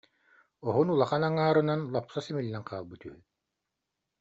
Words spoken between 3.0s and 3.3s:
үһү